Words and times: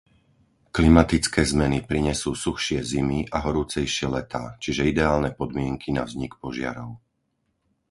Klimatické 0.77 1.41
zmeny 1.51 1.79
prinesú 1.91 2.31
suchšie 2.45 2.79
zimy 2.91 3.19
a 3.29 3.37
horúcejšie 3.45 4.07
letá, 4.15 4.43
čiže 4.63 4.89
ideálne 4.91 5.29
podmienky 5.39 5.89
na 5.97 6.03
vznik 6.09 6.33
požiarov. 6.43 6.89